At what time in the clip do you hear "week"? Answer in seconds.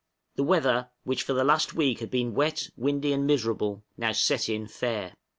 1.75-1.99